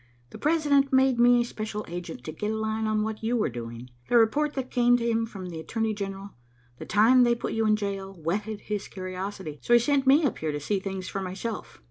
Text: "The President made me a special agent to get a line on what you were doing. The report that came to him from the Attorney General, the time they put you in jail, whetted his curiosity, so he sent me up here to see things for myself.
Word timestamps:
"The 0.31 0.39
President 0.39 0.91
made 0.91 1.19
me 1.19 1.39
a 1.41 1.45
special 1.45 1.85
agent 1.87 2.23
to 2.23 2.31
get 2.31 2.49
a 2.49 2.55
line 2.57 2.87
on 2.87 3.03
what 3.03 3.21
you 3.21 3.37
were 3.37 3.49
doing. 3.51 3.91
The 4.09 4.17
report 4.17 4.55
that 4.55 4.71
came 4.71 4.97
to 4.97 5.07
him 5.07 5.27
from 5.27 5.49
the 5.49 5.59
Attorney 5.59 5.93
General, 5.93 6.31
the 6.79 6.87
time 6.87 7.21
they 7.21 7.35
put 7.35 7.53
you 7.53 7.67
in 7.67 7.75
jail, 7.75 8.11
whetted 8.11 8.61
his 8.61 8.87
curiosity, 8.87 9.59
so 9.61 9.73
he 9.73 9.79
sent 9.79 10.07
me 10.07 10.23
up 10.25 10.39
here 10.39 10.51
to 10.51 10.59
see 10.59 10.79
things 10.79 11.07
for 11.07 11.21
myself. 11.21 11.77